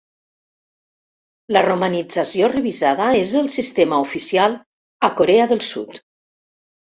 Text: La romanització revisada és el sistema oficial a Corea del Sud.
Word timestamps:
La 1.57 1.61
romanització 1.65 2.47
revisada 2.53 3.09
és 3.19 3.33
el 3.41 3.51
sistema 3.57 4.01
oficial 4.07 4.55
a 5.09 5.11
Corea 5.21 5.45
del 5.55 5.61
Sud. 5.69 6.01